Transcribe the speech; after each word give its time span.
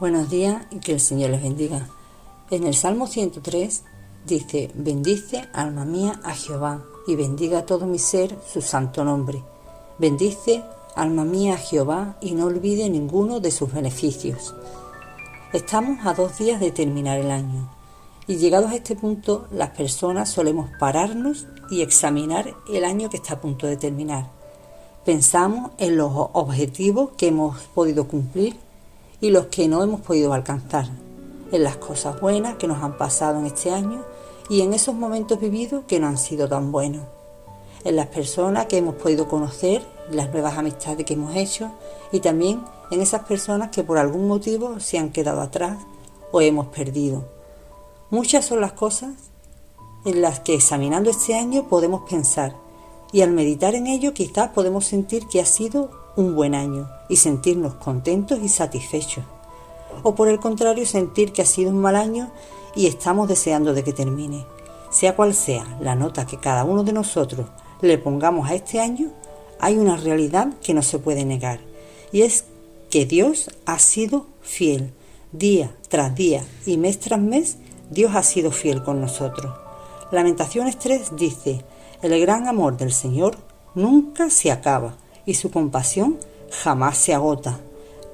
Buenos 0.00 0.30
días 0.30 0.62
y 0.70 0.78
que 0.78 0.92
el 0.92 1.00
Señor 1.00 1.30
les 1.30 1.42
bendiga. 1.42 1.88
En 2.52 2.64
el 2.68 2.74
Salmo 2.74 3.08
103 3.08 3.82
dice, 4.24 4.70
bendice 4.74 5.48
alma 5.52 5.84
mía 5.84 6.20
a 6.22 6.36
Jehová 6.36 6.84
y 7.08 7.16
bendiga 7.16 7.66
todo 7.66 7.84
mi 7.84 7.98
ser 7.98 8.38
su 8.46 8.62
santo 8.62 9.02
nombre. 9.02 9.42
Bendice 9.98 10.62
alma 10.94 11.24
mía 11.24 11.54
a 11.54 11.56
Jehová 11.56 12.16
y 12.20 12.30
no 12.30 12.46
olvide 12.46 12.88
ninguno 12.88 13.40
de 13.40 13.50
sus 13.50 13.72
beneficios. 13.72 14.54
Estamos 15.52 16.06
a 16.06 16.14
dos 16.14 16.38
días 16.38 16.60
de 16.60 16.70
terminar 16.70 17.18
el 17.18 17.32
año 17.32 17.68
y 18.28 18.36
llegados 18.36 18.70
a 18.70 18.76
este 18.76 18.94
punto 18.94 19.48
las 19.50 19.70
personas 19.70 20.28
solemos 20.28 20.70
pararnos 20.78 21.48
y 21.72 21.82
examinar 21.82 22.54
el 22.72 22.84
año 22.84 23.10
que 23.10 23.16
está 23.16 23.34
a 23.34 23.40
punto 23.40 23.66
de 23.66 23.76
terminar. 23.76 24.30
Pensamos 25.04 25.72
en 25.76 25.96
los 25.96 26.12
objetivos 26.14 27.10
que 27.16 27.26
hemos 27.26 27.58
podido 27.74 28.06
cumplir 28.06 28.67
y 29.20 29.30
los 29.30 29.46
que 29.46 29.68
no 29.68 29.82
hemos 29.82 30.00
podido 30.00 30.32
alcanzar, 30.32 30.86
en 31.50 31.64
las 31.64 31.76
cosas 31.76 32.20
buenas 32.20 32.56
que 32.56 32.68
nos 32.68 32.82
han 32.82 32.96
pasado 32.96 33.38
en 33.38 33.46
este 33.46 33.70
año 33.70 34.04
y 34.48 34.60
en 34.62 34.74
esos 34.74 34.94
momentos 34.94 35.40
vividos 35.40 35.84
que 35.86 35.98
no 35.98 36.06
han 36.06 36.18
sido 36.18 36.48
tan 36.48 36.70
buenos, 36.72 37.02
en 37.84 37.96
las 37.96 38.06
personas 38.08 38.66
que 38.66 38.78
hemos 38.78 38.94
podido 38.96 39.28
conocer, 39.28 39.86
las 40.10 40.30
nuevas 40.30 40.56
amistades 40.56 41.04
que 41.04 41.14
hemos 41.14 41.34
hecho 41.36 41.70
y 42.12 42.20
también 42.20 42.62
en 42.90 43.00
esas 43.00 43.24
personas 43.24 43.70
que 43.70 43.84
por 43.84 43.98
algún 43.98 44.26
motivo 44.26 44.80
se 44.80 44.98
han 44.98 45.10
quedado 45.10 45.40
atrás 45.40 45.78
o 46.32 46.40
hemos 46.40 46.66
perdido. 46.68 47.24
Muchas 48.10 48.46
son 48.46 48.60
las 48.60 48.72
cosas 48.72 49.10
en 50.04 50.22
las 50.22 50.40
que 50.40 50.54
examinando 50.54 51.10
este 51.10 51.34
año 51.34 51.68
podemos 51.68 52.08
pensar 52.08 52.54
y 53.12 53.22
al 53.22 53.30
meditar 53.30 53.74
en 53.74 53.86
ello 53.86 54.14
quizás 54.14 54.50
podemos 54.50 54.86
sentir 54.86 55.26
que 55.26 55.40
ha 55.40 55.46
sido 55.46 55.90
un 56.18 56.34
buen 56.34 56.56
año 56.56 56.90
y 57.08 57.16
sentirnos 57.16 57.74
contentos 57.74 58.40
y 58.42 58.48
satisfechos. 58.48 59.24
O 60.02 60.16
por 60.16 60.28
el 60.28 60.40
contrario, 60.40 60.84
sentir 60.84 61.32
que 61.32 61.42
ha 61.42 61.46
sido 61.46 61.70
un 61.70 61.78
mal 61.78 61.94
año 61.94 62.32
y 62.74 62.86
estamos 62.86 63.28
deseando 63.28 63.72
de 63.72 63.84
que 63.84 63.92
termine. 63.92 64.44
Sea 64.90 65.14
cual 65.14 65.32
sea 65.32 65.78
la 65.80 65.94
nota 65.94 66.26
que 66.26 66.38
cada 66.38 66.64
uno 66.64 66.82
de 66.82 66.92
nosotros 66.92 67.46
le 67.82 67.98
pongamos 67.98 68.50
a 68.50 68.54
este 68.54 68.80
año, 68.80 69.12
hay 69.60 69.78
una 69.78 69.96
realidad 69.96 70.48
que 70.60 70.74
no 70.74 70.82
se 70.82 70.98
puede 70.98 71.24
negar 71.24 71.60
y 72.10 72.22
es 72.22 72.44
que 72.90 73.06
Dios 73.06 73.50
ha 73.64 73.78
sido 73.78 74.26
fiel. 74.42 74.92
Día 75.30 75.76
tras 75.88 76.14
día 76.14 76.42
y 76.66 76.78
mes 76.78 76.98
tras 76.98 77.20
mes, 77.20 77.58
Dios 77.90 78.16
ha 78.16 78.22
sido 78.24 78.50
fiel 78.50 78.82
con 78.82 79.00
nosotros. 79.00 79.54
Lamentaciones 80.10 80.78
3 80.78 81.16
dice, 81.16 81.64
el 82.02 82.18
gran 82.20 82.48
amor 82.48 82.76
del 82.76 82.92
Señor 82.92 83.36
nunca 83.74 84.30
se 84.30 84.50
acaba 84.50 84.96
y 85.28 85.34
su 85.34 85.50
compasión 85.50 86.16
jamás 86.50 86.96
se 86.96 87.12
agota. 87.12 87.60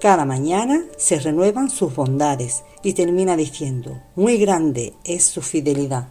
Cada 0.00 0.24
mañana 0.24 0.82
se 0.96 1.20
renuevan 1.20 1.70
sus 1.70 1.94
bondades 1.94 2.64
y 2.82 2.92
termina 2.92 3.36
diciendo, 3.36 4.02
muy 4.16 4.36
grande 4.36 4.94
es 5.04 5.24
su 5.24 5.40
fidelidad. 5.40 6.08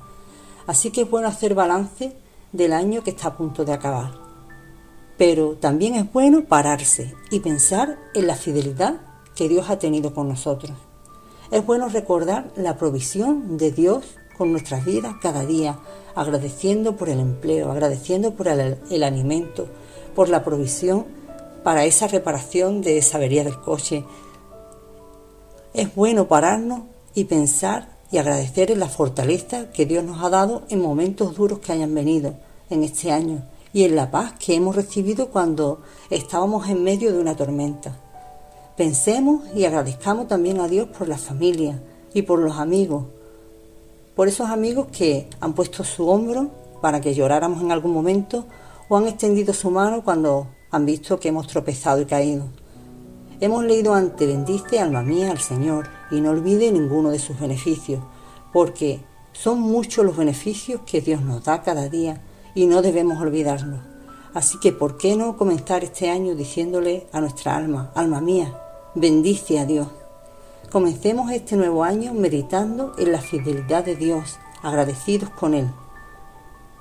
Así 0.65 0.91
que 0.91 1.01
es 1.01 1.09
bueno 1.09 1.27
hacer 1.27 1.55
balance 1.55 2.13
del 2.53 2.71
año 2.71 3.03
que 3.03 3.09
está 3.09 3.27
a 3.27 3.37
punto 3.37 3.65
de 3.65 3.73
acabar. 3.73 4.13
Pero 5.17 5.57
también 5.57 5.95
es 5.95 6.11
bueno 6.11 6.45
pararse 6.45 7.13
y 7.29 7.41
pensar 7.41 7.99
en 8.13 8.25
la 8.25 8.35
fidelidad 8.35 9.01
que 9.35 9.49
Dios 9.49 9.69
ha 9.69 9.79
tenido 9.79 10.13
con 10.13 10.29
nosotros. 10.29 10.71
Es 11.51 11.65
bueno 11.65 11.89
recordar 11.89 12.49
la 12.55 12.77
provisión 12.77 13.57
de 13.57 13.71
Dios 13.71 14.05
con 14.37 14.53
nuestras 14.53 14.85
vidas 14.85 15.15
cada 15.21 15.45
día, 15.45 15.77
agradeciendo 16.15 16.95
por 16.95 17.09
el 17.09 17.19
empleo, 17.19 17.73
agradeciendo 17.73 18.35
por 18.35 18.47
el, 18.47 18.77
el 18.89 19.03
alimento, 19.03 19.67
por 20.15 20.29
la 20.29 20.43
provisión 20.43 21.05
para 21.63 21.85
esa 21.85 22.07
reparación 22.07 22.81
de 22.81 22.97
esa 22.97 23.17
avería 23.17 23.43
del 23.43 23.59
coche. 23.59 24.03
Es 25.73 25.93
bueno 25.95 26.27
pararnos 26.27 26.81
y 27.15 27.25
pensar 27.25 27.89
y 28.11 28.17
agradecer 28.17 28.69
en 28.69 28.79
la 28.79 28.89
fortaleza 28.89 29.71
que 29.71 29.85
Dios 29.85 30.03
nos 30.03 30.23
ha 30.23 30.29
dado 30.29 30.63
en 30.69 30.81
momentos 30.81 31.35
duros 31.35 31.59
que 31.59 31.71
hayan 31.71 31.95
venido 31.95 32.35
en 32.69 32.83
este 32.83 33.11
año 33.11 33.43
y 33.73 33.85
en 33.85 33.95
la 33.95 34.11
paz 34.11 34.33
que 34.37 34.53
hemos 34.53 34.75
recibido 34.75 35.29
cuando 35.29 35.81
estábamos 36.09 36.69
en 36.69 36.83
medio 36.83 37.11
de 37.11 37.19
una 37.19 37.35
tormenta. 37.35 37.97
Pensemos 38.77 39.43
y 39.55 39.65
agradezcamos 39.65 40.27
también 40.27 40.59
a 40.59 40.67
Dios 40.67 40.89
por 40.95 41.07
la 41.07 41.17
familia 41.17 41.81
y 42.13 42.21
por 42.21 42.39
los 42.39 42.57
amigos, 42.57 43.05
por 44.15 44.27
esos 44.27 44.49
amigos 44.49 44.87
que 44.95 45.27
han 45.39 45.53
puesto 45.53 45.83
su 45.83 46.07
hombro 46.07 46.51
para 46.81 47.01
que 47.01 47.15
lloráramos 47.15 47.61
en 47.63 47.71
algún 47.71 47.93
momento 47.93 48.45
o 48.89 48.97
han 48.97 49.07
extendido 49.07 49.53
su 49.53 49.71
mano 49.71 50.03
cuando 50.03 50.47
han 50.71 50.85
visto 50.85 51.19
que 51.19 51.29
hemos 51.29 51.47
tropezado 51.47 52.01
y 52.01 52.05
caído. 52.05 52.45
Hemos 53.39 53.63
leído 53.63 53.93
ante 53.93 54.25
bendice 54.25 54.79
alma 54.79 55.03
mía 55.03 55.31
al 55.31 55.39
Señor 55.39 55.87
y 56.11 56.21
no 56.21 56.31
olvide 56.31 56.71
ninguno 56.71 57.09
de 57.09 57.19
sus 57.19 57.39
beneficios, 57.39 58.01
porque 58.51 59.01
son 59.33 59.59
muchos 59.59 60.05
los 60.05 60.15
beneficios 60.15 60.81
que 60.85 61.01
Dios 61.01 61.21
nos 61.21 61.43
da 61.43 61.61
cada 61.61 61.89
día 61.89 62.21
y 62.55 62.65
no 62.67 62.81
debemos 62.81 63.19
olvidarlos. 63.19 63.81
Así 64.33 64.59
que, 64.59 64.71
¿por 64.71 64.97
qué 64.97 65.15
no 65.15 65.37
comenzar 65.37 65.83
este 65.83 66.09
año 66.09 66.35
diciéndole 66.35 67.07
a 67.11 67.21
nuestra 67.21 67.55
alma, 67.55 67.91
alma 67.95 68.21
mía, 68.21 68.59
bendice 68.95 69.59
a 69.59 69.65
Dios? 69.65 69.87
Comencemos 70.71 71.31
este 71.31 71.55
nuevo 71.55 71.83
año 71.83 72.13
meditando 72.13 72.93
en 72.97 73.11
la 73.11 73.21
fidelidad 73.21 73.83
de 73.83 73.95
Dios, 73.95 74.39
agradecidos 74.63 75.29
con 75.29 75.53
Él, 75.53 75.69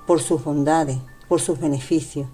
por 0.07 0.19
sus 0.19 0.43
bondades, 0.43 0.97
por 1.33 1.41
sus 1.41 1.59
beneficios, 1.59 2.27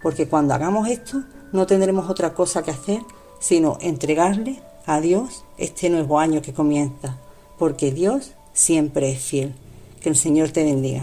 porque 0.00 0.28
cuando 0.28 0.54
hagamos 0.54 0.86
esto 0.88 1.24
no 1.50 1.66
tendremos 1.66 2.08
otra 2.08 2.32
cosa 2.32 2.62
que 2.62 2.70
hacer 2.70 3.02
sino 3.40 3.76
entregarle 3.80 4.62
a 4.86 5.00
Dios 5.00 5.44
este 5.58 5.90
nuevo 5.90 6.20
año 6.20 6.42
que 6.42 6.54
comienza, 6.54 7.18
porque 7.58 7.90
Dios 7.90 8.34
siempre 8.52 9.10
es 9.10 9.18
fiel. 9.18 9.52
Que 10.00 10.10
el 10.10 10.14
Señor 10.14 10.50
te 10.50 10.62
bendiga. 10.62 11.02